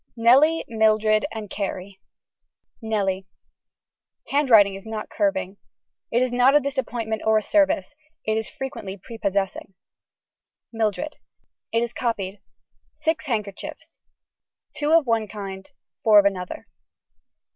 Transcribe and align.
Nellie 0.17 0.65
Mildred 0.67 1.27
and 1.31 1.47
Carrie. 1.47 2.01
(Nellie.) 2.81 3.27
Handwriting 4.29 4.73
is 4.73 4.83
not 4.83 5.11
curving. 5.11 5.57
It 6.11 6.23
is 6.23 6.31
not 6.31 6.55
a 6.55 6.59
disappointment 6.59 7.21
or 7.23 7.37
a 7.37 7.43
service 7.43 7.93
it 8.25 8.35
is 8.35 8.49
frequently 8.49 8.97
prepossessing. 8.97 9.75
(Mildred.) 10.73 11.17
It 11.71 11.83
is 11.83 11.93
copied. 11.93 12.39
Six 12.95 13.27
handkerchiefs. 13.27 13.99
Two 14.75 14.91
of 14.91 15.05
one 15.05 15.27
kind 15.27 15.69
four 16.03 16.17
of 16.17 16.25
another. 16.25 16.65